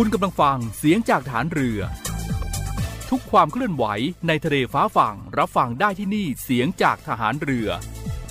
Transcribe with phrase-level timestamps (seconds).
[0.00, 1.80] คุณกำลังฟังเสียงจากฐานเรือ
[3.10, 3.84] ทุกความเคลื่อนไหว
[4.28, 7.68] ในทะเลฟ้าฝั่งรับฟังได้ที่นี่เสียงจากทหารเรือ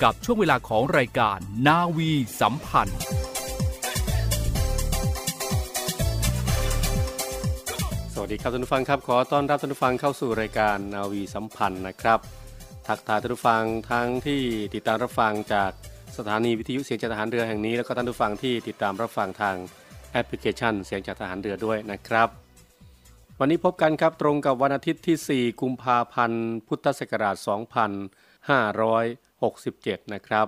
[0.04, 3.00] กับช่วงเวลาของรายการนาวีสัมพันธ์
[8.14, 12.20] สวัสดีครับท่านผู้ฟังครับ ขอต้อนรับท่านผู้ฟังเข้าสู่รายการนาวีสัมพันธ์นะครับ
[12.88, 14.42] ทักทายท่านผู้ฟังทั้งที่
[14.74, 15.72] ติดตามรับฟังจาก
[16.18, 19.58] สถานีวิทยุเสียงจากทหารเรือแห่งนี้ แล้วก็ท่านผู้ฟังที่ติดตามรับฟังทาง
[20.16, 22.30] แอปพลิเคชันเสียงจากทหารเรือด้วยนะครับ
[23.40, 27.36] วันนี้พบกันครับตรงกับวันอาทิตย์ที่ 4 กุมภาพันธ์ พุทธศักราช
[29.46, 30.48] 2567 นะครับ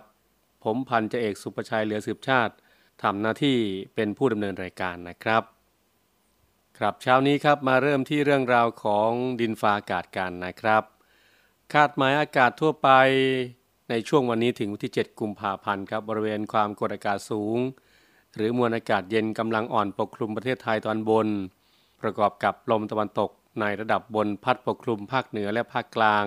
[0.64, 2.54] ผมพันจ่าเอกสุประชัยเหลือสืบชาติ
[3.04, 3.58] ทำหน้าที่
[3.96, 5.44] เป็นผู้ดำเนินรายการนะครับ
[6.78, 9.10] ครับเช้านี้ครับมาเริ่มที่เรื่องราวของ
[9.42, 10.84] ดินฟ้าอากาศกันนะครับ
[11.74, 12.90] คาดหมายอากาศทั่วไป
[13.90, 17.60] ในช่วงวันนี้ถึงวันที่ 7 กุมภาพันธ์ครับบริเวณความกดอากาศสูง
[18.36, 21.28] หรือมวลอากาศเย็นกำลังอ่อนปกคลุมประเทศไทยตอนบน
[22.02, 26.26] ประกอบกับลมตะวันตกในระดับบนพัดปกคลุมภาคเหนือและภาคกลาง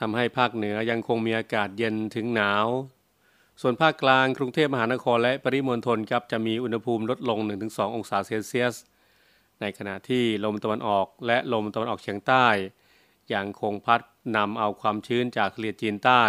[0.00, 2.66] ทำให้ภาคเหนือยังคงมีอากาศเย็นถึงหนาว
[3.60, 8.74] ส่วนภาคกลางกรุงเทพมหานครและปริมณฑลครับจะมีอุณหภูมิลดลง 1-2 องศาเซลเซียส
[9.60, 12.46] ในขณะที่ลมตะวันออกและลมตะวันออกเฉียงใต้
[13.34, 14.00] ยังคงพัด
[14.36, 16.22] นำเอาความชื้นจากทะเลจีนใต้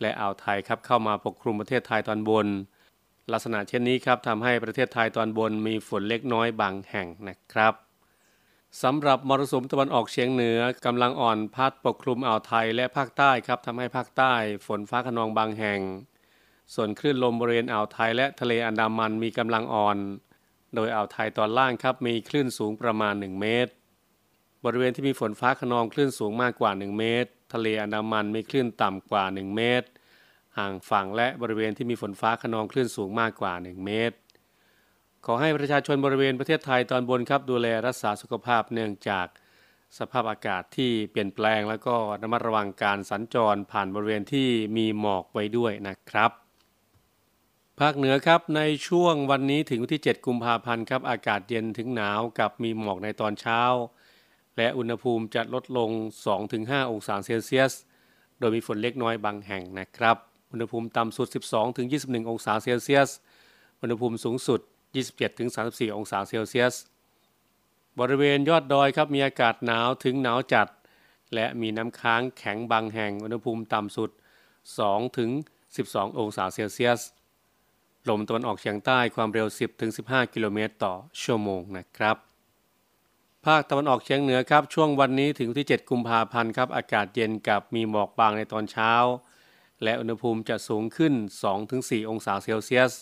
[0.00, 2.46] และอ่าวไทยครับเข้ามาปกคลุมประเทศไทยตอนบน
[3.30, 7.74] ลักษณะเช่นนี้ครับทำให้ประเทศไทยตอนบนมีฝนเล็กน้อยบางแห่งนะครับ
[8.82, 14.34] สำหรับมรสุมตะวันออกเฉียงเหนือกำลังอ่อนพัดปกคลุมอ่าวไทยและภาคใต้ครับทำให้ภาคใต้
[14.66, 15.80] ฝนฟ้าขนองบางแห่ง
[16.74, 19.98] ส่วนคลื่นลมบริเวณอ่าวไทยและทะเลอันดามันมีกำลังอ่อน
[20.74, 23.72] โดยอ่าวไทยตอนล่างครับมีคลื่นสูงประมาณ 1 เมตร
[24.64, 29.86] บริเวณที่มีฝนฟ้าขนองคลื่นสูงมากกว่า 1 เมตร ทะเลอันดามันมีคลื่นต่ำกว่า 1 เมตร
[30.58, 34.16] ห่างฝั่งและบริเวณที่มีฝนฟ้าขนองคลื่นสูงมากกว่า 1 เมตร
[35.26, 39.26] ขอให้ประชาชนบริเวณประเทศไทยตอนบนครับดูแลรักษาสุขภาพเนื่องจาก
[39.98, 46.30] สภาพอากาศที่เปลี่ยนแปลงแล้วก็ระมัดระวังการสัญจรผ่านบริเวณที่มีหมอกไว้ด้วยนะครับ
[47.80, 53.60] ภาคเหนือครับในช่วงวันนี้ถึงวันที่ 7 กุมภาพันธ์ครับอากาศเย็นถึงหนาวกับมีหมอกในตอนเช้า
[54.56, 55.90] และอุณหภูมิจะลดลง
[56.40, 57.72] 2-5 องศาเซลเซียส
[58.38, 60.16] โดยมีฝนเล็กน้อยบางแห่งนะครับ
[60.52, 61.28] อุณหภูมิต่ำสุด
[61.78, 63.10] 12-21 องศาเซลเซียส
[63.80, 64.60] อุณหภูมิสูงสุด
[65.28, 66.74] 27-34 องศาเซลเซียส
[67.98, 70.68] บริเวณยอดดอยครับมีอากาศหนาวถึงหนาวจัด
[71.34, 74.10] และมีน้ำค้างแข็งบางแห่ง อุณหภูมิต่ำสุด
[75.34, 77.00] 2-12 องศาเซลเซียส
[78.08, 79.46] ลมตะวันออกเฉียงใต้ความเร็ว
[79.90, 82.16] 10-15 กิโลเมตรต่อชั่วโมงนะครับ
[83.46, 88.92] ภาคตะวันออกเฉียงเหนือครับช่วงวันนี้ถึงที่ 7 กุมภาพันธ์ครับอากาศเย็นกับมีหมอกบางในตอนเช้า
[89.82, 91.14] และอุณหภูมิจะสูงขึ้น
[91.60, 92.92] 2-4 องศาเซลเซียส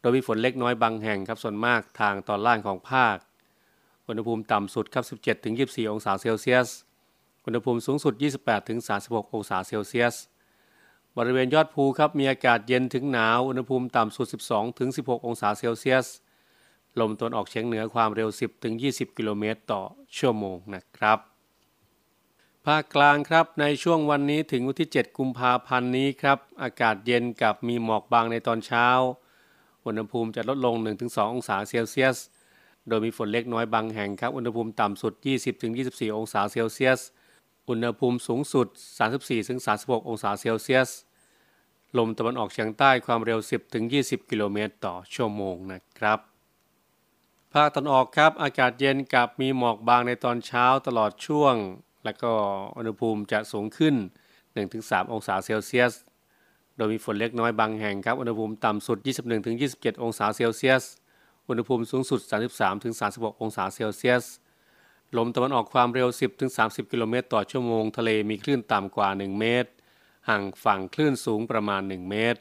[0.00, 3.16] โดยมีฝนเล็กน้อยบางแห่งครับส่วนมากทางตอนล่างของภาค
[4.08, 5.04] อุณหภูมิต่ำสุดครับ
[5.48, 6.68] 17-24 องศาเซลเซียส
[7.44, 8.14] อุณหภูมิสูงสุด
[8.74, 10.14] 28-36 องศาเซลเซียส
[11.16, 14.26] บริเวณยอดภูครับมีอากาศเย็นถึงหนาว อุณหภูมิต่ำสุด
[14.76, 16.06] 12-16 องศาเซลเซียส
[17.00, 18.28] ลมตะวันออกเฉียงเหนือความเร็ว
[18.72, 19.82] 10-20 กิโลเมตรต่อ
[20.18, 21.29] ชั่วโมงนะครับ
[22.66, 28.86] ภาคกลางครับในช่วงวันนี้ถึงวันที่ 7 กุมภาพันธ์นี้ครับ อากาศเย็นกับมีหมอกบางในตอนเช้า
[29.84, 30.74] อุณหภูมิจะลดลง
[31.04, 32.16] 1-2 องศาเซลเซียส
[32.88, 35.12] โดยมีฝนเล็กน้อยบางแห่งครับ อุณหภูมิต่ำสุด
[35.66, 37.00] 20-24 องศาเซลเซียส
[37.68, 38.66] อุณหภูมิสูงสุด
[39.38, 40.90] 34-36 องศาเซลเซียส
[41.98, 43.38] ลมตะวันออกเฉียงใต้ความเร็ว
[43.84, 46.18] 10-20 กิโลเมตรต่อชั่วโมงนะครับ
[47.52, 51.56] ภาคตะวันออกครับอากาศเย็นกับมีหมอกบางในตอนเช้าตลอดช่วง
[52.04, 52.32] และก็
[52.76, 53.94] อุณหภูมิจะสูงขึ้น
[54.54, 55.92] 1-3 องศาเซลเซียส
[56.76, 58.98] โดยมีฝนเล็กน้อยบางแห่งครับ อุณหภูมิต่ำสุด
[59.50, 60.84] 21-27 องศาเซลเซียส
[61.48, 62.20] อุณหภูมิสูงสุด
[62.80, 64.24] 33-36 องศาเซลเซียส
[65.16, 66.08] ลมตะวันออกความเร็ว
[66.50, 69.70] 10-30 กิโลเมตรต่อชั่วโมง ทะเลมีคลื่นต่ำกว่า 1 เมตร
[70.28, 72.40] ห่างฝั่งคลื่นสูงประมาณ 1 เมตร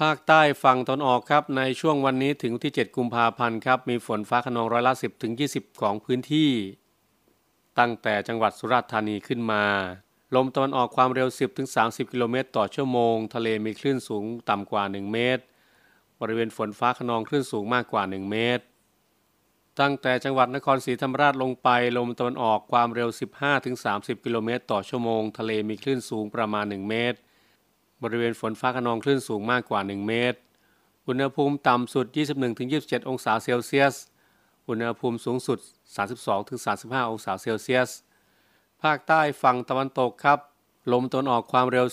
[0.00, 4.94] ภาคใต้ฝั่งตอนออกครับ ในช่วงวันนี้ถึงที่ 7 กุมภาพันธ์ครับ มีฝนฟ้าขนองร้อยละ
[5.36, 6.50] 10-20 ของพื้นที่
[7.78, 9.64] ตั้งแต่จังหวัดสุราษฎร์ธานีขึ้นมา
[10.34, 11.28] ลมตะวันออกความเร็ว
[11.70, 15.42] 10-30 กิโลเมตรต่อชั่วโมง ทะเลมีคลื่นสูงต่ำกว่า 1 เมตร
[16.20, 18.64] บริเวณฝนฟ้าขนองคลื่นสูงมากกว่า 1 เมตร
[19.80, 21.68] ตั้งแต่จังหวัดนครศรีธรรมราชลงไป
[21.98, 23.08] ลมตะวันออกความเร็ว
[23.66, 27.18] 15-30 กิโลเมตรต่อชั่วโมง ทะเลมีคลื่นสูงประมาณ 1 เมตร
[28.02, 30.38] บริเวณฝนฟ้าขนองคลื่นสูงมากกว่า 1 เมตร
[31.06, 32.06] อุณหภูมิต่ำสุด
[32.58, 33.94] 21-27 องศาเซลเซียส
[34.70, 35.58] อุณหภูมิสูงสุด
[36.34, 37.90] 32-35 องศาเซลเซียส
[38.82, 40.38] ภาคใต้ฝั่งตะวันตกครับ
[40.92, 41.86] ลมตะวันออกความเร็ว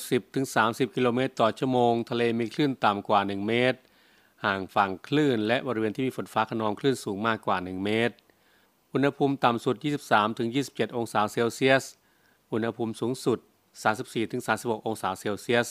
[0.45, 3.79] 10-30 กิโลเมตรต่อชั่วโมง ทะเลมีคลื่นต่ำกว่า 1 เมตร
[4.45, 8.15] ห่างฝั่งคลื่น และบริเวณที่มีฝนฟ้าขนองคลื่นสูงมากกว่า 1 เมตร
[8.94, 9.75] อุณหภูมิต่ำสุด
[10.35, 11.83] 23-27 องศาเซลเซียส
[12.51, 13.39] อุณหภูมิสูงสุด
[14.13, 15.68] 34-36 องศาเซลเซียส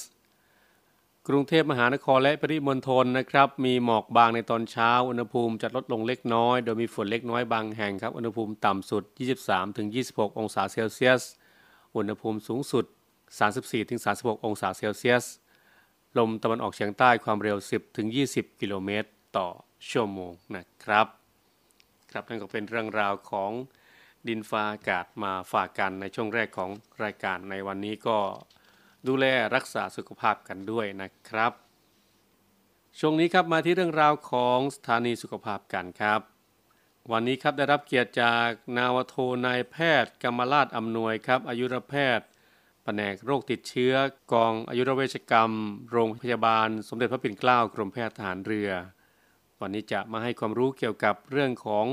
[1.31, 9.03] กรุงเทพมหานครและปริมณฑลนะครับมีหมอกบางในตอนเช้า อุณหภูมิจะลดลงเล็กน้อย โดยมีฝนเล็กน้อยบางแห่งครับ อุณหภูมิต่ำสุด
[9.71, 11.23] 23-26 องศาเซลเซียส
[11.97, 12.85] อุณหภูมิสูงสุด
[13.85, 15.25] 34-36 องศาเซลเซียส
[16.19, 17.57] ลมตะวันออกเฉียงใต้ความเร็ว
[18.09, 19.49] 10-20 กิโลเมตร ต่อ
[19.91, 21.07] ชั่วโมงนะครับ
[22.13, 23.51] ครับนั่นก็เป็นเรื่องราวของ
[24.29, 26.71] ดินฟ้าอากาศมาฝากกันในช่วงแรกของ
[27.05, 28.19] รายการในวันนี้ก็
[29.09, 31.53] ดูแลรักษาสุขภาพกันด้วยนะครับ
[32.99, 36.21] ช่วงนี้ครับมาที่เรื่องราวของสถานีสุขภาพกันครับ
[37.13, 38.49] วันนี้ครับได้รับเกียรติจาก
[38.79, 39.17] นาวโท
[39.47, 42.27] นายแพทย์กรรมราชอำนวยครับ อายุรแพทย์
[42.85, 43.95] แผนกโรคติดเชื้อ
[44.33, 45.53] กองอายุรเวชกรรม
[45.91, 48.71] โรงพยาบาล สมเด็จพระปิ่นเกล้ากรมแพทย์ทหารเรือ
[49.61, 51.87] วันนี้จะมาให้ความรู้เกี่ยวกับเรื่องของ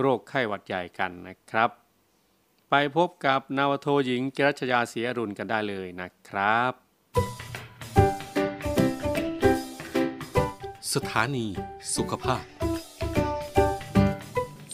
[0.00, 1.70] โรคไข้หวัดใหญ่กันนะครับ
[2.74, 6.72] ไปพบกับนาวโทหญิงกิรัชยาศรีอรุณกันได้เลยนะครับ
[10.94, 11.46] สถานี
[11.94, 12.59] สุขภาพ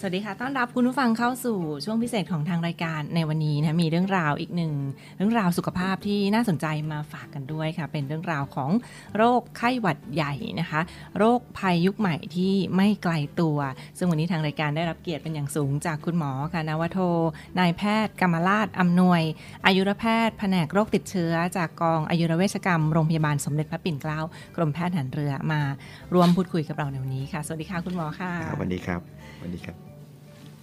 [0.09, 4.73] วัสดีค่ะ ต้อนรับคุณผู้ฟังเข้าสู่ช่วงพิเศษของทางรายการในวันนี้นะมีเรื่องราวอีกหนึ่ง
[5.17, 8.71] เรื่องราวสุขภาพที่น่าสนใจมาฝากกันด้วยค่ะ เป็นเรื่องราวของ
[9.17, 10.81] โรคไข้หวัดใหญ่นะคะ
[11.19, 13.59] โรคภัยยุคใหม่ที่ไม่ไกลตัว
[13.99, 16.99] ซึ่งวันนี้ทางรายการได้รับเกียรติเป็นอย่างสูงจากคุณหมอค่ะนาวโท
[17.59, 19.23] นายแพทย์กรรมราชอำนวย
[19.67, 24.21] อายุรแพทย์แผนกโรคติดเชื้อ จากกองอายุรเวชกรรมโรงพยาบาลสมเด็จพระปิ่นเกล้า
[24.57, 25.61] กรมแพทย์หารเรือมา
[26.15, 29.01] ร่วมพูดคุยกับเราในวันนี้ค่ะ สวัสดีค่ะคุณหมอค่ะสวัสดีครับ
[29.39, 29.96] สวัสดีครับ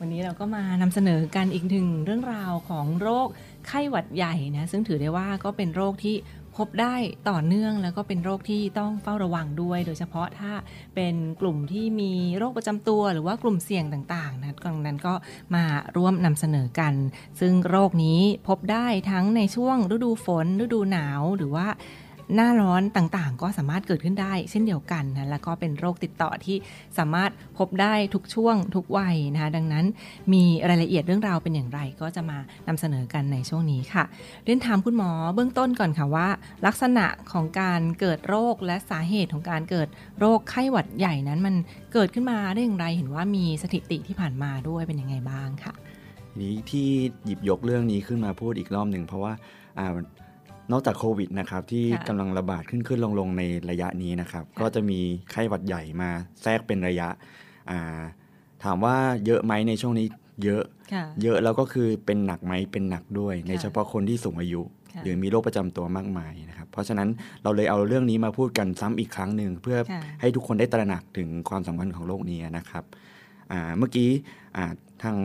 [0.06, 3.28] วันนี้เราก็มานำเสนอกันอีกหนึ่งเรื่องราวของโรค
[3.68, 6.16] ไข้หวัดใหญ่นะซึ่งถือได้ว่าก็เป็นโรคที่
[6.58, 6.96] พบได้
[7.30, 10.54] ต่อเนื่องแล้วก็เป็นโรคที่ต้องเฝ้าระวังด้วย โดยเฉพาะถ้า
[10.96, 15.14] เป็นกลุ่มที่มีโรคประจำตัว หรือว่ากลุ่มเสี่ยงต่างๆนะกองนั้นก็
[15.56, 15.64] มา
[15.96, 16.94] ร่วมนำเสนอกัน
[17.40, 21.68] ซึ่งโรคนี้พบได้ทั้งในช่วงฤดูฝน ฤดูหนาวหรือว่า
[22.36, 26.58] หน้าร้อนต่างๆ ก็สามารถเกิดขึ้นได้เช่นเดียวกันนะแล้วก็เป็นโรคติดต่อที่
[26.98, 29.86] สามารถพบได้ทุกช่วงทุกวัยนะคะดังนั้น
[30.34, 32.38] มีรายละเอียดเรื่องราวเป็นอย่างไรก็จะมา
[32.68, 34.04] นำเสนอกันในช่วงนี้ค่ะ
[34.44, 36.28] เรียนถามคุณหมอเบื้องต้นก่อนค่ะว่า
[36.66, 39.88] ลักษณะของการเกิดโรคและสาเหตุของการเกิด
[40.20, 41.56] โรคไข้หวัดใหญ่นั้นมัน
[41.94, 45.74] เกิดขึ้นมาได้อย่างไรเห็นว่ามีสถิติที่ผ่านมาด้วยเป็นยังไงบ้างค่ะ
[46.30, 46.88] ทีนี้ที่
[47.26, 49.34] หยิบยกเรื่องนี้ขึ้นมาพูดอีกรอบหนึ่งเพราะว่า
[50.72, 55.00] นอกจากโควิดนะครับที่ค่ะกำลังระบาดขึ้นขึ้นลงลงในระยะนี้นะครับก็จะมี
[55.32, 56.10] ไข้หวัดใหญ่มา
[56.42, 57.08] แทรกเป็นระยะ
[57.72, 58.02] อ่า
[58.64, 60.08] ถามว่าเยอะไหมในช่วงนี้
[60.44, 64.62] เยอะค่ะเยอะแล้วก็คือเป็นหนักไหมเป็นหนักด้วย ในเฉพาะคนที่สูงอายุ
[64.94, 67.10] ค่ะหรือมีโรคประจำตัวมากมายนะครับ เพราะฉะนั้น
[67.44, 72.84] เราเลยเอาเรื่องนี้มาพูดกันซ้ำอีกครั้งหนึ่งเพื่อค่ะให้ทุกคนได้ตระหนักถึงความสำคัญของโรคนี้นะครับ
[73.52, 74.10] อ่าเมื่อกี้
[74.58, 74.66] อ่า
[75.04, 75.18] ทาง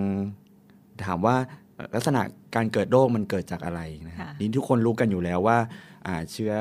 [1.04, 2.22] ถามว่าเอ่อ ลักษณะ
[2.54, 5.58] การเกิดโรคมันเกิดจากอะไรนะครับค่ะนี่ทุกคนรู้กันอยู่แล้วว่า
[6.06, 6.52] อ่าเชื้อ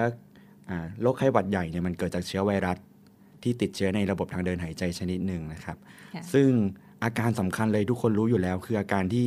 [0.69, 2.77] อ่าโรคไข้หวัดใหญ่เนี่ยมันเกิดจากเชื้อไวรัส
[3.43, 5.77] ที่ติดเชื้อในระบบทางเดินหายใจชนิดหนึ่งนะครับ
[6.15, 6.49] ค่ะซึ่ง
[7.03, 9.25] อาการสำคัญเลยทุกคนรู้อยู่แล้ว คืออาการที่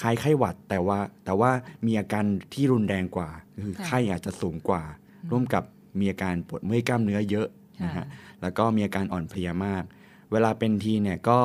[0.00, 1.50] คล้ายไข้หวัดแต่ว่าแต่ว่า
[1.86, 3.28] มีอาการที่รุนแรงกว่า
[3.64, 4.82] คือค่ะไข้อาจจะสูงกว่า
[5.30, 5.64] ร่วมกับ
[6.00, 7.48] มีอาการปวดเมื่อยกล้ามเนื้อเยอะ
[7.84, 8.06] นะฮะ
[8.42, 9.84] แล้วก็มีอาการอ่อนเพลียมาก
[10.32, 11.40] เวลาเป็นทีเนี่ยก็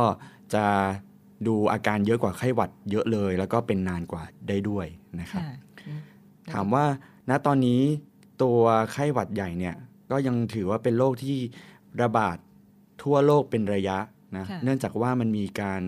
[0.53, 0.65] จะ
[1.47, 4.87] ดูอาการเยอะกว่าไข้หวัดเยอะเลย แล้วก็เป็นนานกว่าได้ด้วย
[5.19, 5.55] นะครับค่ะ
[5.87, 6.01] อืม
[6.53, 6.85] ถามว่า
[7.29, 7.81] ณตอนนี้
[8.43, 8.59] ตัว
[8.91, 9.75] ไข้หวัดใหญ่เนี่ย
[10.11, 11.37] ก็ยังถือว่าเป็นโรคที่
[12.01, 12.37] ระบาด
[13.03, 13.97] ทั่วโลกเป็นระยะ
[14.37, 15.81] นะค่ะเนื่องจากว่ามันมีการ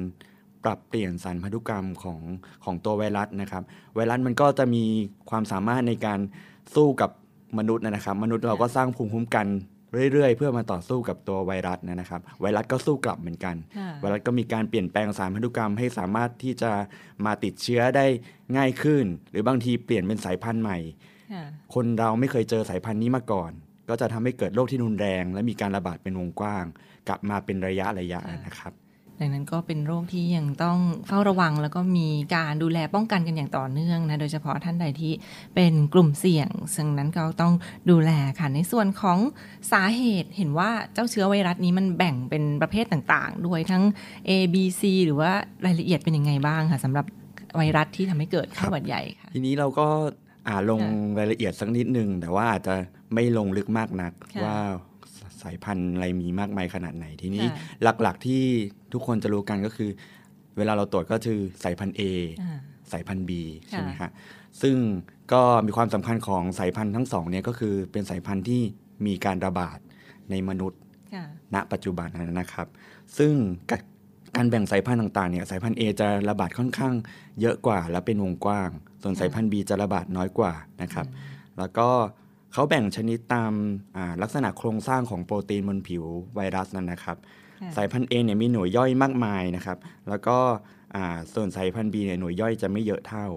[0.64, 2.20] ปรับเปลี่ยนสารพันธุกรรมของ
[2.64, 3.64] ของตัวไวรัสนะครับ
[3.96, 4.84] ไวรัสมันก็จะมี
[5.30, 6.20] ความสามารถในการ
[6.76, 7.10] สู้กับ
[7.58, 9.48] มนุษย์นะครับ มนุษย์เราก็สร้างภูมิคุ้มกัน
[10.12, 16.72] เรื่อยๆ เพื่อมาต่อสู้กับตัวไวรัสนะครับ ไวรัสก็สู้กลับเหมือนกันค่ะไวรัสก็มีการเปลี่ยนแปลงสารพันธุกรรมให้สามารถที่จะ
[17.25, 18.06] มาติดเชื้อได้
[18.58, 20.78] ง่ายขึ้น หรือบางทีเปลี่ยนเป็นสายพันธุ์ใหม่
[21.34, 23.52] ค่ะคนเราไม่เคยเจอสายพันธุ์นี้มาก่อน
[23.90, 26.66] ก็จะทำให้เกิดโรคที่รุนแรง และมีการระบาดเป็นวงกว้าง
[27.08, 28.74] กลับมาเป็นระยะระยะนะครับ
[29.20, 35.14] ดังนั้นก็เป็นโรคที่ยังต้องเฝ้าระวัง แล้วก็มีการดูแลป้องกันกันอย่างต่อเนื่องนะโดยเฉพาะท่านใดที่
[35.56, 37.54] เป็นกลุ่มเสี่ยงซึ่งนั้นก็ต้อง
[37.90, 39.20] ดูแลค่ะในส่วนของ
[39.72, 43.84] สาเหตุเห็นว่าเจ้าเชื้อไวรัสนี้มันแบ่งเป็นประเภทต่างๆ ด้วยทั้ง
[44.30, 45.32] A B C หรือว่า
[45.66, 47.06] รายละเอียดเป็นยังไงบ้างค่ะสำหรับ
[47.58, 49.88] ไวรัสที่ทำให้เกิดไข้หวัดใหญ่ค่ะทีนี้เราก็
[50.48, 52.76] อ่าลงค่ะรายละเอียดสักนิดนึงแต่ว่าอาจจะ
[53.14, 54.58] ไม่ลงลึกมากนักค่ะว่า
[55.46, 57.58] สายพันธุ์อะไรมีมากมายขนาดไหนทีนี้ค่ะ
[58.02, 58.44] หลักๆที่
[58.94, 59.90] ทุกคนจะรู้กันก็คือ
[60.58, 62.02] เวลาเราตรวจก็คือสายพันธุ์ A
[62.42, 62.60] อ่า
[62.92, 63.32] สายพันธุ์ B
[63.70, 64.12] ใช่ไหมค่ะฮะ
[64.62, 64.75] ซึ่ง
[65.34, 68.62] ก็มีความสำคัญของสายพันธุ์ทั้งสองเนี่ยก็คือเป็นสายพันธุ์ที่
[69.06, 69.78] มีการระบาด
[70.32, 70.80] ในมนุษย์
[71.14, 72.68] ค่ะณปัจจุบันนั้นนะครับ
[73.18, 73.34] ซึ่ง
[73.72, 73.78] กะ
[74.36, 76.94] การแบ่งสายพันธุ์ต่างๆเนี่ยสายพันธุ์ A จะระบาดค่อนข้าง
[77.42, 78.70] เยอะกว่าและเป็นวงกว้าง
[79.02, 81.08] ส่วนสายพันธุ์ B จะระบาดน้อยกว่านะครับ
[81.58, 81.90] แล้วก็
[82.58, 83.54] เขาแบ่งชนิดตาม
[83.96, 86.04] อ่าลักษณะโครงสร้างของโปรตีนบนผิว
[86.36, 87.18] ไวรัสนั่นนะครับ
[87.62, 89.78] ค่ะสายพันธุ์ A เนี่ยมีหน่วยย่อยมากมายนะครับ
[90.10, 90.38] แล้วก็
[90.96, 93.28] อ่าส่วนสายพันธุ์ B เนี่ยหน่วยย่อยจะไม่เยอะเท่า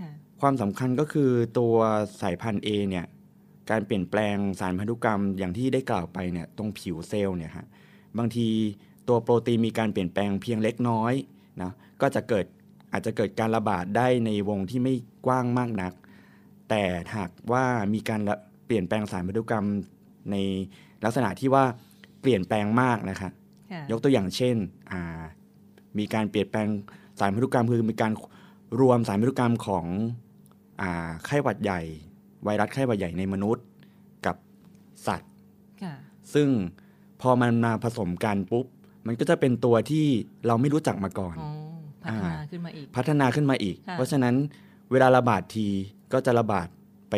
[0.00, 1.74] ค่ะความสำคัญก็คือตัว
[2.22, 3.06] สายพันธุ์ A เนี่ย
[3.70, 7.66] การเปลี่ยนแปลงสารพันธุกรรมอย่างที่ได้กล่าวไปเนี่ยตรงผิวเซลล์เนี่ยฮะ
[8.18, 8.48] บางที
[9.08, 11.14] ตัวโปรตีนมีการเปลี่ยนแปลงเพียงเล็กน้อย
[11.62, 12.46] นะก็จะเกิด
[12.92, 14.94] อาจจะเกิดการระบาดได้ในวงที่ไม่
[15.26, 15.92] กว้างมากนัก
[16.68, 16.82] แต่
[17.16, 17.64] หากว่า
[17.94, 19.66] มีการระเปลี่ยนแปลงสารพันธุกรรม
[20.30, 20.36] ใน
[21.04, 21.64] ลักษณะที่ว่า
[22.20, 23.30] เปลี่ยนแปลงมากนะคะ
[23.72, 24.56] ค่ะยกตัวอย่างเช่น
[24.92, 25.22] อ่า
[25.98, 26.68] มีการเปลี่ยนแปลง
[27.18, 28.12] สารพันธุกรรมคือมีการ
[28.80, 29.86] รวมสารพันธุกรรมของ
[30.80, 31.80] อาไข้หวัดใหญ่
[32.44, 33.64] ไวรัสไข้หวัดใหญ่ในมนุษย์
[34.26, 34.36] กับ
[35.06, 35.32] สัตว์
[35.82, 35.94] ค่ะ
[36.34, 36.48] ซึ่ง
[37.20, 38.66] พอมันมาผสมกันปุ๊บ
[39.06, 40.06] มันก็จะเป็นตัวที่
[40.46, 41.50] เราไม่รู้จักมาก่อนอ๋อ
[42.04, 44.34] พัฒนาขึ้นมาอีกพัฒนาขึ้นมาอีกค่ะเพราะฉะนั้น
[44.90, 45.66] เวลาระบาดที
[46.12, 46.68] ก็จะระบาด
[47.10, 47.14] ไป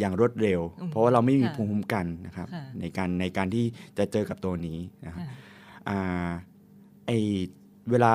[0.00, 3.64] อย่างรวดเร็วอืมเพราะว่าเราไม่มีค่ะภูมิคุ้มกันนะครับค่ะในการในการที่
[3.98, 5.34] จะเจอกับตัวนี้นะครับค่ะ
[5.88, 6.30] อ่า
[7.06, 7.10] ไอ
[7.90, 8.12] เวลา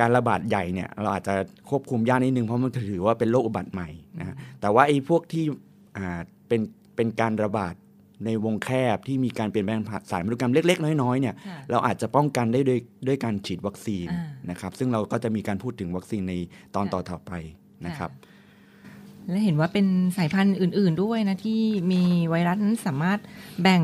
[0.00, 1.34] การระบาดใหญ่เนี่ยเราอาจจะ
[1.70, 5.44] ควบคุมยากนิดนึงเพราะมันถือว่าเป็นโรคอุบัติใหม่นะฮะแต่ว่าไอ้พวกที่
[5.96, 6.60] อ่าเป็น
[6.96, 7.74] เป็นการระบาด
[8.26, 9.80] ในวงแคบที่มีการเปลี่ยนแปลง
[10.10, 16.34] สารพันธุกรรมเล็ก ๆ น้อยๆเนี่ยค่ะเราอาจจะป้องกันได้ด้วยด้วยการฉีดวัคซีนอ่านะครับซึ่งเราก็จะมีการพูดถึงวัคซีนใน
[16.74, 17.32] ตอนค่ะต่อๆไป
[17.86, 18.10] นะครับ
[19.30, 21.60] และเห็นว่าเป็นสายพันธุ์อื่น ๆด้วยนะ ที่
[21.92, 23.18] มีไวรัสนั้นสามารถ
[23.62, 23.82] แบ่ง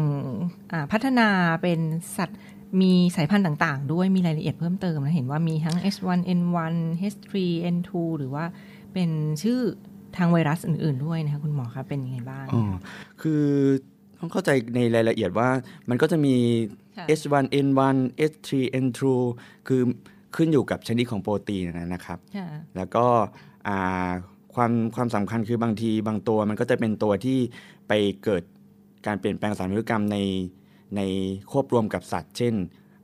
[0.73, 1.29] อ่าพัฒนา
[1.63, 1.81] เป็น
[2.17, 2.39] สัตว์
[2.81, 6.75] มีสายพันธุ์ต่าง ๆ ด้วยมีรายละเอียดเพิ่มเติมนะ เห็นว่ามีทั้ง H1N1
[7.13, 8.45] H3N2 หรือว่า
[8.93, 9.11] เป็น
[9.43, 9.61] ชื่อ
[10.17, 12.63] ทางไวรัสอื่น ๆ ด้วยนะคะคุณหมอคะเป็นยังไงบ้างอ๋อ
[13.23, 13.45] คือ
[14.19, 15.49] ต้องเข้าใจในรายละเอียดว่า
[15.89, 16.35] มันก็จะมี
[16.97, 17.97] ค่ะ H1N1
[18.31, 19.01] H3N2
[19.69, 19.83] คือ
[20.37, 22.47] ขึ้นอยู่กับชนิดของโปรตีนนะนะครับค่ะ
[22.77, 23.07] แล้วก็
[23.69, 24.11] อ่า
[24.57, 27.39] ความความสำคัญคือบางทีบางตัวมันก็จะเป็นตัวที่
[27.89, 27.93] ไป
[28.25, 28.43] เกิด
[29.07, 30.19] การเปลี่ยนแปลงสารพันธุกรรมใน
[30.97, 31.01] ใน
[31.51, 32.55] ควบรวมกับสัตว์ เช่น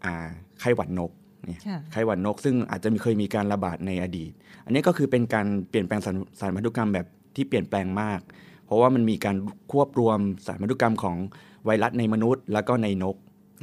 [0.05, 0.27] อ่า
[0.61, 1.11] ไข้หวัดนก
[1.47, 4.33] เนี่ยค่ะไข้หวัดนก ซึ่งอาจจะมีเคยมีการระบาดในอดีต
[4.65, 8.21] อันนี้ก็คือเป็นการเปลี่ยนแปลงสารสารพันธุกรรมแบบที่เปลี่ยนแปลงมาก
[8.67, 9.37] เพราะว่ามันมีการ
[9.73, 11.17] ควบรวมสารพันธุกรรมของ
[11.65, 13.17] ไวรัสในมนุษย์ แล้วก็ในนก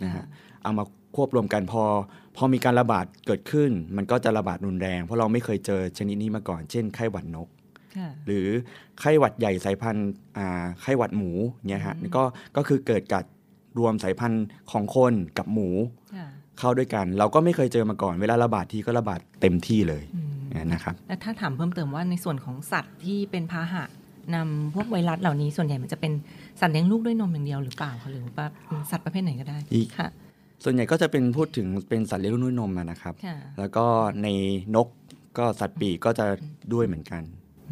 [0.03, 0.25] นะฮะ
[0.63, 0.84] เอามา
[1.15, 1.84] ควบรวมกันพอ
[2.36, 7.57] พอมีการระบาดเกิดขึ้น มันก็จะระบาดรุนแรง เพราะเราไม่เคยเจอชนิดนี้มาก่อน เช่นไข้หวัดนกค่ะ
[8.25, 8.46] หรือ
[9.00, 11.32] ไข้หวัดใหญ่สายพันธุ์อ่าไข้หวัดหมู
[11.68, 12.24] เนี่ยฮะก็
[12.56, 13.24] ก็คือเกิดกับ
[13.80, 15.70] รวมสายพันธุ์ของคนกับหมู
[16.16, 16.27] ค่ะ
[16.60, 20.04] เข้าด้วยกัน เราก็ไม่เคยเจอมาก่อน เวลาระบาดทีก็ระบาดเต็มที่เลย
[20.74, 23.84] นะครับและถ้าถามเพิ่มเติมว่าในส่วนของสัตว์ที่เป็นพาหะ
[24.36, 26.13] นำพวกไวรัสเหล่านี้ส่วนใหญ่มันจะเป็น
[26.60, 30.08] สัตว์เลี้ยงลูกด้วยนมอย่างเดียวหรือเปล่าคะหรือว่าเป็นสัตว์ประเภทไหนก็ได้อีกค่ะ
[30.63, 33.86] ส่วนใหญ่ก็จะเป็นพูดถึงเป็นสัตว์เลี้ยงลูกด้วยนมอะนะครับค่ะแล้วก็
[34.24, 34.27] ใน
[34.75, 34.88] นก
[35.38, 36.25] ก็สัตว์ปีกก็จะ
[36.74, 37.24] ด้วยเหมือนกัน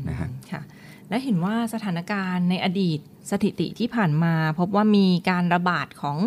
[0.09, 0.61] นะฮะค่ะ
[1.09, 2.99] และเห็นว่าสถานการณ์ในอดีต
[3.31, 6.17] สถิติที่ผ่านมา พบว่ามีการระบาดของ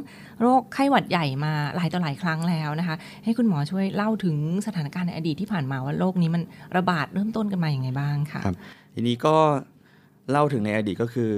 [0.40, 6.42] โรคไข้หวัดใหญ่มาหลายต่อหลายครั้งแล้วนะคะ ให้คุณหมอช่วยเล่าถึงสถานการณ์ในอดีตที่ผ่านมาว่าโรคนี้มัน
[6.76, 8.56] ระบาดเริ่มต้นกันมาอย่างไงบ้างค่ะครับ
[8.94, 9.36] ทีนี้ก็
[10.30, 11.30] เล่าถึงในอดีตก็คือ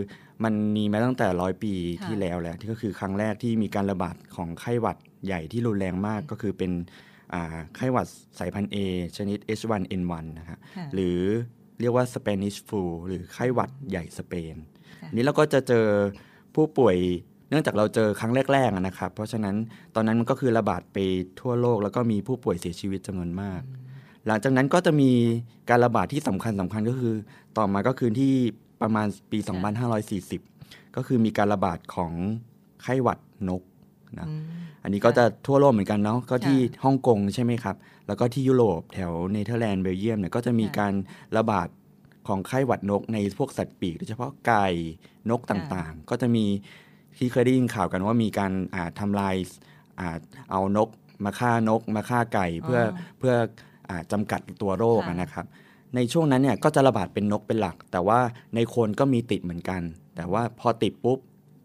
[0.45, 4.97] มันมีมาตั้งแต่ร้อยปีค่ะที่แล้วแล้วที่ก็คือครั้งแรกที่มีการระบาดของไข้หวัด
[5.27, 6.73] ใหญ่ที่รุนแรงมากก็คือเป็น
[7.35, 8.07] อ่าไข้หวัด
[8.39, 8.77] สายพันธุ์ A
[9.17, 11.21] ชนิด H1N1 นะครับค่ะหรือ
[11.81, 14.57] เรียกว่า Spanish flu หรือไข้หวัดใหญ่สเปน
[15.01, 15.87] ค่ะอันนี้เราก็จะเจอ
[16.55, 16.97] ผู้ป่วย
[17.49, 19.57] เนื่องจากเราเจอครั้งแรกๆอะนะครับ เพราะฉะนั้น
[19.95, 20.99] ตอนนั้นมันก็คือระบาดไป
[21.41, 23.63] ทั่วโลก แล้วก็มีผู้ป่วยเสียชีวิตจำนวนมาก
[24.27, 25.11] หลังจากนั้นก็จะมี
[25.71, 27.15] การระบาดที่สำคัญสำคัญก็คือ
[27.59, 28.35] ต่อมาก็คือที่
[28.83, 29.39] ประมาณปี
[30.19, 32.13] 2540 ก็คือมีการระบาดของ
[32.83, 33.19] ไข้หวัด
[33.49, 33.63] นก
[34.19, 34.43] นะอืม
[34.83, 37.77] อันนี้ก็จะทั่วโลกเหมือนกันเนาะก็ที่ค่ะฮ่องกงใช่ไหมครับ
[38.07, 40.93] แล้วก็ที่ยุโรปแถวเนเธอร์แลนด์เบลเยียมเนี่ยก็จะมีค่ะการ
[41.37, 41.69] ระบาด
[42.29, 44.67] ของไข้หวัดนกในพวกสัตว์ปีกโดยเฉพาะไก่
[45.31, 46.45] นกต่างๆ ก็จะมี
[47.19, 49.35] ที่เคยได้ยินข่าวกันว่ามีการอ่าทำลาย
[50.01, 50.17] อ่า
[50.51, 50.89] เอานก
[51.25, 52.85] มาฆ่านกมาฆ่าไก่เพื่ออ
[53.19, 53.35] เพื่อ
[53.89, 55.47] อาจำกัดตัวโรคอะนะครับ
[55.95, 58.21] ในช่วงนั้นเนี่ยก็จะระบาดเป็นนกเป็นหลัก แต่ว่า
[58.55, 59.83] ในคนก็มีติดเหมือนกัน
[60.17, 61.19] แต่ว่าพอติดปุ๊บ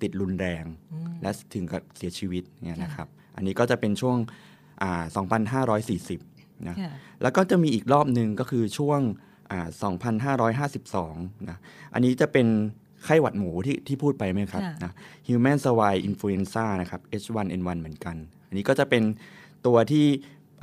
[0.05, 4.17] ติดรุนแรงอืมและถึงกับเสียชีวิตเนี่ยค่ะนะครับ อันนี้ก็จะเป็นช่วง
[4.81, 5.03] อ่า
[5.85, 8.99] 2,540นะค่ะแล้วก็จะมีอีกรอบหนึ่งก็คือช่วง
[9.51, 9.67] อ่า
[10.73, 11.57] 2,552 นะ
[11.93, 12.47] อันนี้จะเป็น
[13.03, 14.93] ไข้หวัดหมูที่ที่พูดไปไหมครับค่ะนะ
[15.27, 18.15] Human Swine Influenza นะครับ H1N1 เหมือนกัน
[18.47, 19.03] อันนี้ก็จะเป็น
[19.65, 20.05] ตัวที่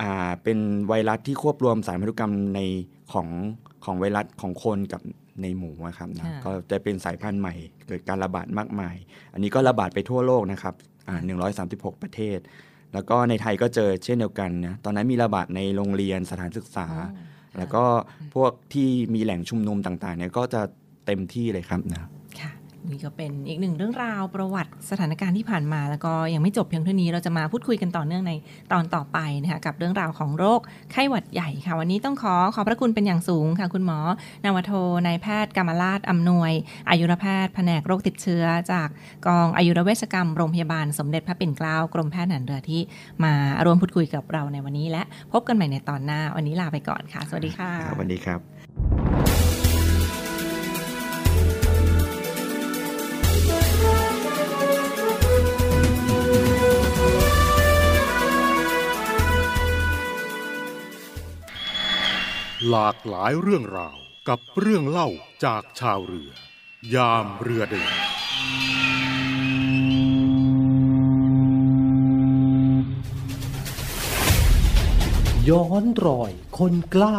[0.01, 0.59] อ่าเป็น
[0.89, 2.61] ไวรัสที่ควบรวมสารพันธุกรรมใน
[3.13, 3.29] ของ
[3.85, 5.03] ของไวรัสของคนกับ
[5.41, 7.55] ในหมูอะครับนะค่ะก็จะเป็นสายพันธุ์ใหม่
[7.87, 8.97] เกิดการระบาดมากมาย
[9.33, 10.75] อันนี้ก็ระบาดไปทั่วโลกนะครับ
[11.09, 11.17] อ่า
[11.61, 12.39] 136ประเทศ
[12.95, 17.01] แล้วก็ในไทยก็เจอเช่นเดียวกันนะตอนนั้นมีระบาดในโรงเรียนสถานศึกษาอ๋
[17.55, 17.85] อแล้วก็
[18.35, 20.62] พวกที่มีแหล่งชุมนุมต่างๆเนี่ยก็จะ
[21.07, 22.09] เต็มที่เลยครับนะค่ะ
[22.91, 28.33] นี่ก็เป็นอีกหนึ่งเรื่องราวประวัติสถานการณ์ที่ผ่านมา แล้วก็ยังไม่จบเพียงเท่านี้เราจะมาพูดคุยกันต่อเนื่องใน
[28.73, 30.61] ตอนต่อไปนะคะกับเรื่องราวของโรค
[30.93, 33.99] ไข้หวัดใหญ่ค่ะ วันนี้ต้องขอขอบพระคุณเป็นอย่างสูงค่ะ คุณหมอ
[34.45, 34.73] นาวโท
[35.07, 36.53] นายแพทย์กรรมราชอำนวย
[36.91, 38.89] อายุรแพทย์แผนกโรคติดเชื้อ จาก
[39.27, 42.81] กองอายุรเวชกรรมโรงพยาบาลสมเด็จพระปิ่นเกล้ากรมแพทย์ทหารเรือที่
[43.25, 43.33] มา
[43.65, 48.40] ร่วมพูดคุยกับเราในวันนี้ และพบกันใหม่ในตอนหน้าวันนี้ลาไปก่อนค่ะ สวัสดีค่ะสวัสดีครับ
[62.70, 63.96] หลากหลายเรื่องราว
[64.29, 65.09] กับเรื่องเล่า
[65.44, 66.31] จากชาวเรือ
[66.94, 67.92] ยามเรือเดิน
[75.48, 77.18] ย้อนรอยคนกล้า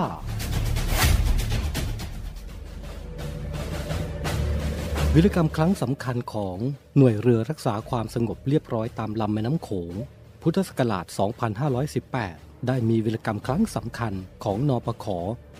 [5.13, 6.57] วิรกรรมครั้งสำคัญของ
[6.97, 9.93] หน่วยเรือรักษาความสงบเรียบร้อยตามลำแม่น้ำโขง
[10.41, 15.05] พุทธศักราช 2518 ได้มีวิรกรรมครั้งสำคัญของนอปข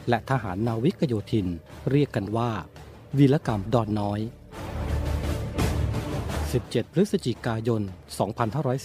[0.09, 1.47] และทหารนาวิกโยธิน
[1.91, 2.51] เรียกกันว่า
[3.17, 4.19] วีรกรรมดอนน้อย
[6.21, 7.81] 17 พฤศจิกายน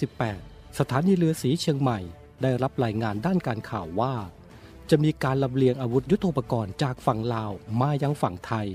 [0.02, 1.98] 2518 สถานีเรือสีเชียงใหม่
[2.42, 4.14] ได้รับรายงานด้านการข่าวว่า
[4.90, 8.68] จะมีการลำเลียงอาวุธยุทโธปกรณ์จากฝั่งลาวมายังฝั่งไทย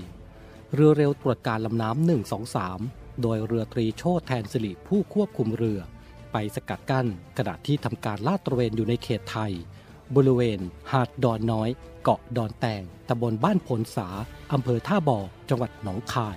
[0.74, 2.08] เรือเร็วตรวจการลำน้ำ
[2.56, 5.80] 123 โดยเรือตรีโชตแทนสิริผู้ควบคุมเรือ
[6.36, 7.06] ไปสกัดกั้น
[7.38, 9.52] ขณะที่ทำการลาดตระเวนอยู่ในเขตไทย
[10.16, 10.60] บริเวณ
[10.92, 11.68] หาดดอนน้อย
[12.02, 14.08] เกาะดอนแตงตำบลบ้านพลสา
[14.52, 15.18] อำเภอท่าบ่อ
[15.48, 16.36] จังหวัดหนองคาย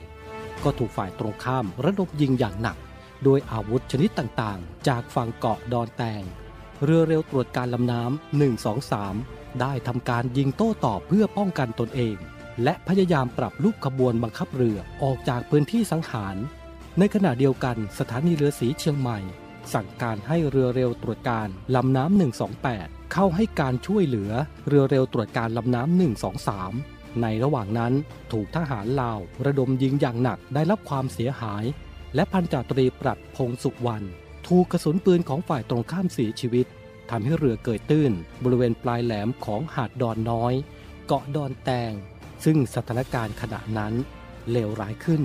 [0.63, 2.77] ก็ถูกฝ่ายตรงข้ามระดมยิงอย่างหนัก
[3.23, 6.23] โดยอาวุธชนิดต่างๆ จากฝั่งเกาะดอนแตง
[6.83, 8.39] เรือเร็วตรวจการลำน้ำ
[8.81, 12.15] 123 ได้ทำการยิงโต้ตอบเพื่อป้องกันตนเอง
[12.63, 16.35] และพยายามปรับรูปขบวนบังคับเรือออกจากพื้นที่สังหาร
[16.99, 19.19] ในขณะเดียวกันสถานีเรือสีเชียงใหม่
[19.73, 22.21] สั่งการให้เรือเร็วตรวจการลำน้ำ
[22.61, 24.31] 128 เข้าให้การช่วยเหลือ
[24.67, 25.99] เรือเร็วตรวจการลำน้ำ
[26.57, 27.93] 123 ในระหว่างนั้น
[28.31, 31.63] ถูกทหารลาวระดมยิงอย่างหนักได้รับความเสียหาย
[32.15, 34.03] และพันจ่าตรีปรัดพงสุขวัน
[34.47, 36.65] ถูกกระสุนปืนของฝ่ายตรงข้ามเสียชีวิต
[37.09, 38.11] ทำให้เรือเกิดตื้น
[38.43, 40.53] บริเวณปลายแหลมของหาดดอนน้อย
[41.05, 41.93] เกาะดอนแตง
[42.43, 43.93] ซึ่งสถานการณ์ขณะนั้น
[44.51, 45.21] เลวร้ายขึ้น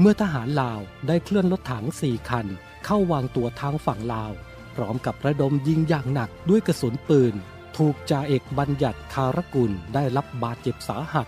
[0.00, 2.46] เมื่อทหารลาวได้เคลื่อนรถถังสี่คัน
[2.84, 4.32] เข้าวางตัวทางฝั่งลาว
[4.76, 7.34] พร้อมกับระดมยิงอย่างหนักด้วยกระสุนปืน
[7.76, 11.26] ถูกจ่าเอกบัญญัติคารกุลได้รับบาดเจ็บสาหัส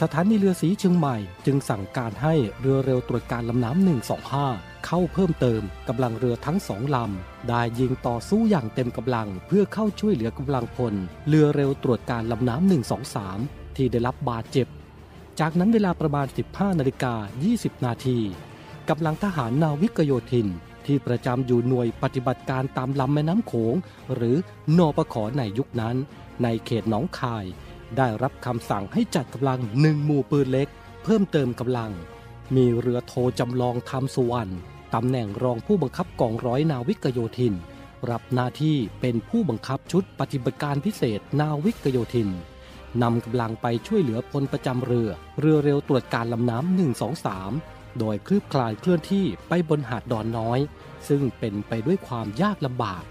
[0.00, 1.16] สถานีเรือสีเชียงใหม่
[1.46, 3.88] จึงสั่งการให้เรือเร็วตรวจการลำน้ำ
[4.28, 10.94] 125 เข้าเพิ่มเติมกำลังเรือทั้งสองลำได้ยิงต่อสู้อย่างเต็มกำลังเพื่อเข้าช่วยเหลือกำลังพล
[11.28, 12.70] เรือเร็วตรวจการลำน้ำ
[13.20, 14.66] 123 ที่ได้รับบาดเจ็บ
[15.40, 17.14] จากนั้นเวลาประมาณ 15 นาฬิกา
[17.50, 18.18] 20 นาที
[18.88, 20.48] กำลังทหารนาวิกโยธิน
[20.86, 23.74] ที่ประจำอยู่หน่วยปฏิบัติการตามลำแม่น้ำโขง
[24.14, 24.36] หรือ
[24.78, 25.96] นอปขในยุคนั้น
[26.42, 27.44] ในเขตหนองคาย
[27.96, 30.68] ได้รับคำสั่งให้จัดกำลังหนึ่งหมู่ปืนเล็ก
[31.04, 31.90] เพิ่มเติมกำลัง
[32.56, 34.52] มีเรือโทจำลองทำสุวรรณ
[34.94, 37.54] ตำแหน่งรองผู้บังคับกองร้อยนาวิกโยธิน
[38.10, 42.28] รับหน้าที่เป็นผู้บังคับชุดปฏิบัติการพิเศษนาวิกโยธิน
[43.02, 46.78] นำกำลังไปช่วยเหลือพลประจำเรือ เรือเร็วตรวจการลำน้ำ
[47.38, 50.60] 123 โดยคลืบคลานเคลื่อนที่ไปบนหาดดอนน้อย
[51.08, 53.02] ซึ่งเป็นไปด้วยความยากลำบาก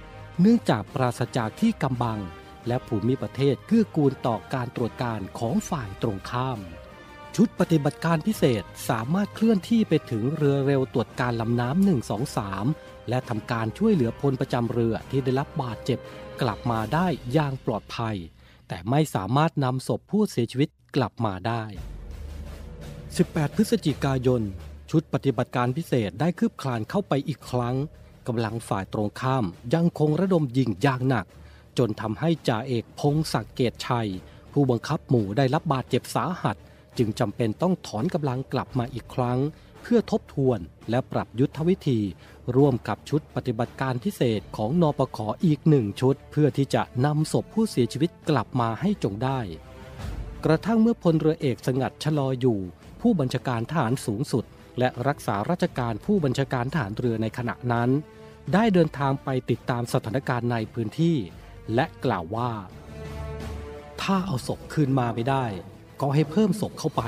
[0.42, 2.20] เนื่องจากปราศจากที่กำบัง
[2.68, 6.60] และภูมิประเทศเกื้อกูลต่อการตรวจการของฝ่ายตรงข้าม
[7.36, 11.88] ชุดปฏิบัติการพิเศษสามารถเคลื่อนที่ไปถึงเรือเร็วตรวจการลำน้ำ
[12.40, 16.00] 123 และทำการช่วยเหลือพลประจำเรือที่ได้รับบาดเจ็บ
[16.42, 18.16] กลับมาได้อย่างปลอดภัย
[18.68, 21.64] แต่ไม่สามารถนำศพผู้เสียชีวิตกลับมาได้
[22.80, 24.42] 18 พฤศจิกายน
[24.92, 27.76] ชุดปฏิบัติการพิเศษได้คืบคลานเข้าไปอีกครั้ง
[28.28, 31.26] กำลังฝ่ายตรงข้ามยังคงระดมยิงอย่างหนัก
[31.78, 34.10] จนทำให้จ่าเอกพงศักดิ์เกตชัย
[34.52, 36.58] ผู้บังคับหมู่ได้รับบาดเจ็บสาหัส
[36.98, 39.40] จึงจำเป็นต้องถอนกำลังกลับมาอีกครั้ง
[39.82, 42.00] เพื่อทบทวนและปรับยุทธวิธี
[42.56, 49.40] ร่วมกับชุดปฏิบัติการพิเศษของนปขออีกหนึ่งชุด เพื่อที่จะนำศพผู้เสียชีวิตกลับมาให้จงได้
[50.46, 52.60] กระทั่งเมื่อพลเรือเอกสงัดชะลออยู่
[53.02, 54.46] ผู้บัญชาการทหารสูงสุด
[54.80, 57.90] และรักษาราชการผู้บัญชาการทหารเรือในขณะนั้น
[58.54, 61.18] ได้เดินทางไปติดตามสถานการณ์ในพื้นที่
[61.76, 62.52] และกล่าวว่า
[64.02, 65.46] ถ้าเอาศพคืนมาไม่ได้
[66.02, 67.02] ก็ให้เพิ่มศพเข้าไป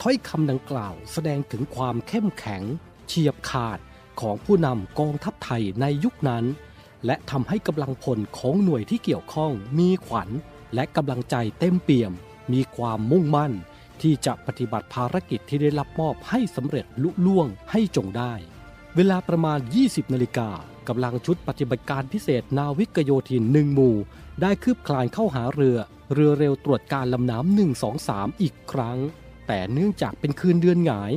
[0.00, 2.62] ถ้อยคำดังกล่าวแสดงถึงความเข้มแข็ง
[3.06, 3.78] เฉียบขาด
[4.20, 6.44] ของผู้นำกองทัพไทยในยุคนั้น
[7.06, 10.28] และทำให้กำลังพลของหน่วยที่เกี่ยวข้องมีขวัญ
[10.74, 12.12] และกำลังใจเต็มเปี่ยม
[12.52, 13.52] มีความมุ่งมั่น
[14.02, 18.34] ที่จะปฏิบัติภารกิจที่ได้รับมอบให้สำเร็จลุล่วงให้จงได้
[18.96, 20.50] เวลาประมาณ 20 นาฬิกา
[20.88, 23.96] กำลังชุดปฏิบัติการพิเศษนาวิกโยธินหนึ่งหมู่
[24.42, 25.78] ได้คืบคลานเข้าหาเรือ
[26.14, 27.58] เรือเร็วตรวจการลำน้ำ
[27.94, 28.98] 123 อีกครั้ง
[29.46, 31.12] แต่เนื่องจากเป็นคืนเดือนหงาย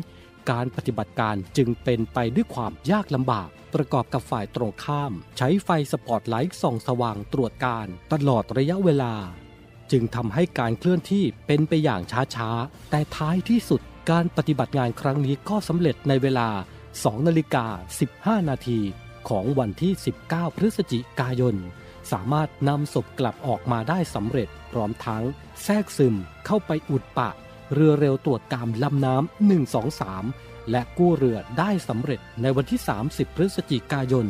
[0.52, 9.14] การปฏิบัติการจึงเป็นไปด้วยความยากลำบาก ประกอบกับฝ่ายตรงข้าม ใช้ไฟสปอตไลท์ส่องสว่างตรวจการ ตลอดระยะเวลา
[9.92, 12.02] จึงทำให้การเคลื่อนที่เป็นไปอย่าง
[12.36, 16.50] ช้าๆ แต่ท้ายที่สุดการปฏิบัติงานครั้งนี้ก็สำเร็จในเวลา
[16.90, 17.66] 2 นาฬิกา
[18.08, 18.80] 15 นาที
[19.30, 19.94] ของวันที่
[20.26, 21.56] 19 พฤศจิกายน
[22.12, 25.24] สามารถนำศพกลับออกมาได้สำเร็จ พร้อมทั้ง
[25.64, 27.30] แทรกซึมเข้าไปอุดปะ
[27.74, 29.52] เรือเร็วตรวจการลำน้ำ
[29.92, 34.26] 123 และกู้เรือได้สำเร็จในวันที่ 30 พฤศจิกายน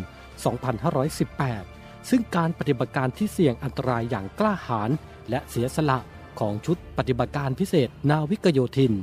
[0.81, 4.89] 2518 ซึ่งการปฏิบัติการที่เสี่ยงอันตรายอย่างกล้าหาญ
[5.29, 5.99] และเสียสละ
[6.39, 8.93] ของชุดปฏิบัติการพิเศษนาวิกโยธิน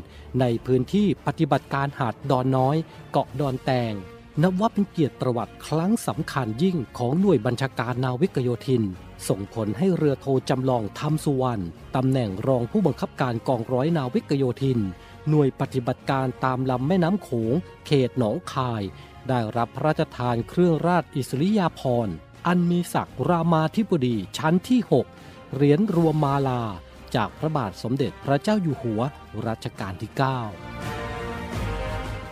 [0.40, 2.76] ในพื้นที่ปฏิบัติการหาดดอนน้อย
[3.10, 3.94] เกาะดอนแตง
[4.42, 8.82] นับว่าเป็นเกียรติประวัติครั้งสำคัญยิ่งของหน่วยบัญชาการนาวิกโยธิน
[9.28, 11.62] ส่งผลให้เรือโทจำลองทำสุวรรณ
[11.96, 14.78] ตำแหน่งรองผู้บังคับการกองร้อยนาวิกโยธิน
[15.28, 17.52] หน่วยปฏิบัติการตามลำแม่น้ำโขง
[17.86, 18.82] เขตหนองคาย
[19.28, 22.14] ได้รับพระราชทานเครื่องราชอิสริยาภรณ์
[22.46, 26.62] อันมีศักดิ์รามาธิบดีชั้นที่ 6 เหรียญรวมมาลา
[27.14, 29.00] จากพระบาทสมเด็จพระเจ้าอยู่หัว
[29.46, 30.20] รัชกาลที่ 9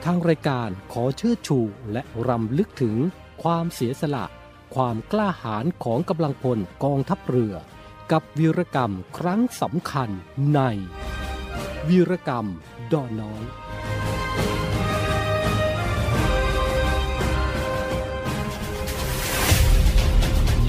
[0.05, 1.59] ทางรายการขอเชิดชู
[1.92, 2.96] และรำลึกถึง
[3.42, 4.24] ความเสียสละ
[4.74, 7.55] ความกล้าหาญของกำลังพลกองทัพเรือ
[8.12, 10.11] กับวีรกรรมครั้งสำคัญ
[10.55, 10.61] ใน
[11.88, 12.46] วีรกรรม
[12.92, 13.44] ดอนน้อย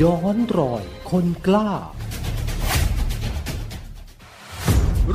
[0.02, 1.72] ย้อนรอยคนกล้า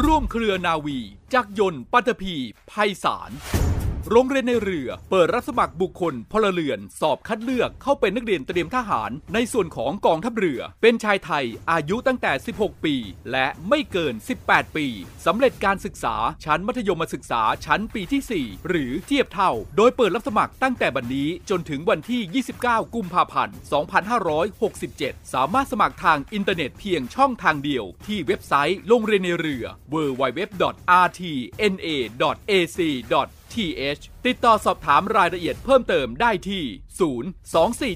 [0.01, 0.99] ร่วมเครือนาวี
[1.35, 2.35] จักรยนต์ปัตภี
[2.71, 3.31] ภัยสาร
[4.15, 12.95] โรงเรียนในเรือ เปิดรับสมัครบุคคลพลเรือน สอบคัดเลือกเข้าเป็นนักเรียนเตรียมทหาร ในส่วนของกองทัพเรือ เป็นชายไทยอายุตั้งแต่ 16 ปี
[13.33, 14.87] และไม่เกิน 18 ปี
[15.27, 23.57] สำเร็จการศึกษาชั้นมัธยมศึกษาชั้นปีที่ 4 หรือเทียบเท่า โดยเปิดรับสมัครตั้งแต่บัดนนี้จนถึงวันที่ 29 กุมภาพันธ์
[24.45, 30.63] 2567 สามารถสมัครทางอินเทอร์เน็ตเพียงช่องทางเดียว ที่เว็บไซต์โรงเรียนในเรือ www.rtna.ac
[33.55, 36.65] TH ติดต่อสอบถามรายละเอียดเพิ่มเติมได้ที่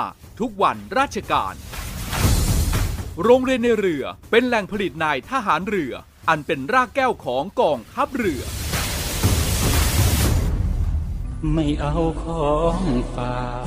[0.01, 1.55] 7435 ทุกวันราชการ
[3.23, 5.93] โรงเรียนในเรือเป็นแหล่งผลิตนายทหารเรือ
[6.29, 8.43] อันเป็นรากแก้วของกองทัพเรือ
[11.53, 12.81] ไม่เอาของ
[13.15, 13.67] ฝาก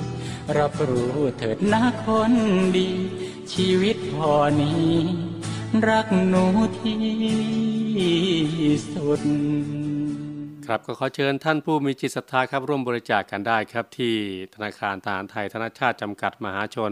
[0.57, 2.33] รับรู้เถิดนะคน
[2.77, 2.89] ดี
[3.53, 4.91] ชีวิตพอนี้
[5.87, 6.45] รักหนู
[6.79, 6.99] ที่
[8.93, 9.21] สุด
[10.65, 14.15] ครับก็ขอเชิญท่านผู้มีจิตศรัทธาครับร่วมบริจาคกันได้ครับ ที่
[14.53, 16.91] ธนาคารทหารไทยธนชาติจำกัดมหาชน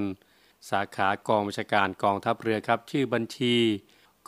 [0.69, 3.55] สาขากองบัญชาการกองทัพเรือครับ ชื่อบัญชี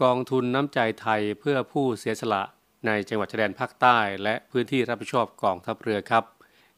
[0.02, 2.44] กองทุนน้ำใจไทยเพื่อผู้เสียสละ
[2.86, 6.24] ในจังหวัดชายแดนภาคใต้ และพื้นที่รับผิดชอบกองทัพเรือครับ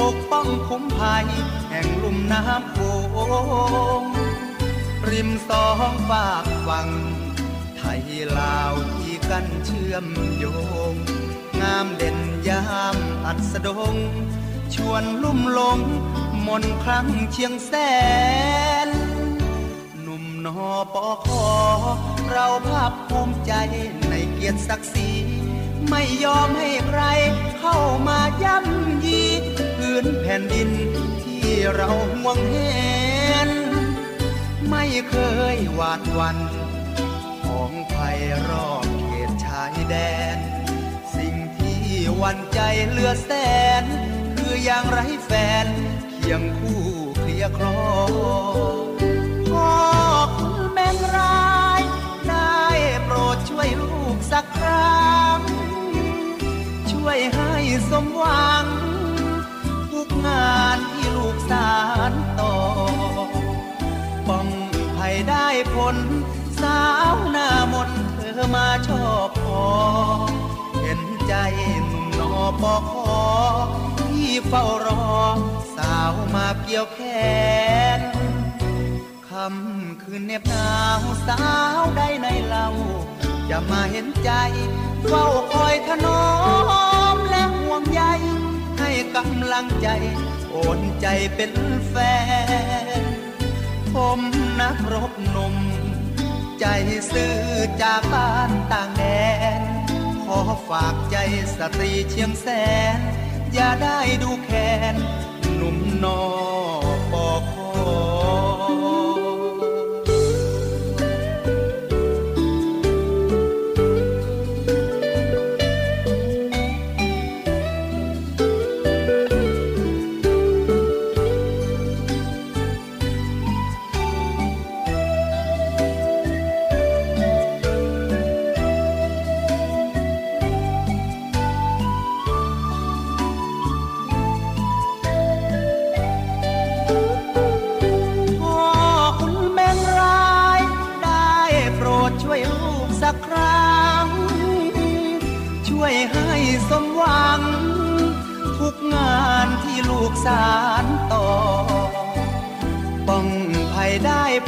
[0.00, 1.26] ปกป้องคุ้มภัย
[1.70, 2.78] แห่งลุ่มน้ำโข
[4.00, 4.02] ง
[5.10, 6.88] ริมสองฝากฝั่ง
[7.76, 8.02] ไทย
[8.38, 10.06] ลาวที่กันเชื่อม
[10.36, 10.44] โย
[10.92, 10.94] ง
[11.60, 13.94] งามเด่นยามอัดสดง
[14.74, 15.78] ชวนลุ่มลง
[16.46, 17.72] มนครั้งเชียงแส
[18.86, 18.88] น
[20.02, 21.46] หนุ่มนอปอคอ
[22.30, 23.52] เราภาคภูมิใจ
[24.08, 25.10] ในเกียรติศักดิ์ศรี
[25.88, 27.02] ไม่ยอมให้ใคร
[27.58, 27.76] เข้า
[28.08, 29.22] มาย่ำยี
[30.04, 30.70] นแผ่นดิน
[31.22, 33.50] ที่เราห่วงเห็น
[34.70, 35.16] ไม่เค
[35.54, 36.38] ยหวาดวัน
[37.44, 39.96] ของภัยรอบเขตชายแด
[40.36, 40.38] น
[41.16, 41.80] สิ่งที่
[42.22, 43.30] วันใจเหลือแส
[43.82, 43.84] น
[44.36, 45.30] คืออย่างไรแฟ
[45.64, 45.66] น
[46.12, 46.82] เคียงคู่
[47.18, 47.80] เคลียคลอ
[49.50, 49.72] พ่อ
[50.36, 51.82] คุณแม่งร้าย
[52.28, 52.60] ได้
[53.04, 55.40] โปรดช่วยลูกสักครั้ง
[56.92, 57.52] ช่วยให้
[57.90, 58.66] สมหวัง
[60.26, 61.72] งานที่ลูกสา
[62.10, 62.54] รต่อ
[64.28, 64.48] ป้อง
[64.96, 65.96] ภัยได้ผล
[66.60, 66.82] สา
[67.14, 69.66] วหน้ามนเธอมาชอบพอ
[70.82, 71.34] เห็นใจ
[71.84, 73.22] หนุ่มนอปอคอ
[74.08, 75.04] ที่เฝ้ารอ
[75.76, 77.00] สาวมาเกี่ยวแข
[77.98, 78.00] น
[79.28, 81.42] คำคืนเหน็บหนาวสา
[81.78, 82.68] วได้ในเล่า
[83.50, 84.30] จะมาเห็นใจ
[85.08, 86.24] เฝ้าคอยถนอ
[87.14, 88.02] มและห่วงใย
[89.16, 89.88] กำลังใจ
[90.50, 91.52] โอนใจเป็น
[91.88, 91.94] แฟ
[93.00, 93.02] น
[93.94, 94.20] ผม
[94.60, 95.56] นักรบหนุ่ม
[96.60, 96.66] ใจ
[97.12, 97.36] ซื่อ
[97.82, 99.04] จากบ้านต่างแด
[99.60, 99.62] น
[100.24, 101.16] ขอฝากใจ
[101.56, 102.46] สตรีเชียงแส
[102.96, 102.98] น
[103.52, 104.94] อย่าได้ดูแค้น
[105.56, 106.22] หนุ่มนอ
[107.12, 107.42] ปอก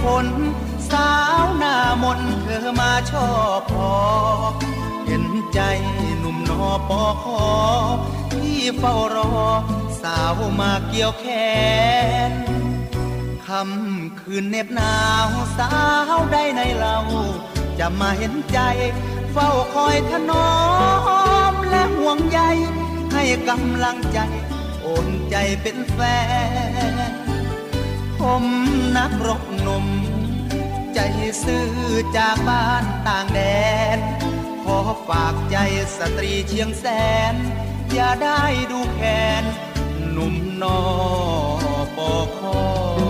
[0.03, 0.27] ผล
[0.91, 1.11] สา
[1.43, 3.93] วหน้ามนเธอมาชอบพอ
[5.07, 5.25] เห็น
[5.55, 5.61] ใจ
[6.19, 7.43] หนุ่มนอปอคอ
[8.33, 9.31] ที่เฝ้ารอ
[10.03, 11.27] สาวมาเกี่ยวแข
[12.31, 12.33] น
[13.47, 15.71] คำคืนเน็บหนาวสา
[16.17, 16.97] วได้ในเรา
[17.79, 18.59] จะมาเห็นใจ
[19.33, 20.51] เฝ้าคอยถนอ
[21.53, 22.41] มและห่วงใย
[23.13, 24.19] ให้กำลังใจ
[24.83, 25.99] โอนใจเป็นแฟ
[27.11, 27.13] น
[28.19, 28.45] ผม
[28.97, 29.31] นักร
[29.63, 29.87] หนุ่ม
[30.95, 30.99] ใจ
[31.45, 31.69] ซื้อ
[32.17, 33.41] จากบ้านต่างแด
[33.97, 33.99] น
[34.65, 35.57] ขอฝากใจ
[35.97, 36.85] สตรีเชียงแส
[37.33, 37.35] น
[37.93, 39.01] อย่าได้ดูแค
[39.43, 39.45] น
[40.11, 40.81] หนุ่มนอ
[41.97, 43.10] ปอคอ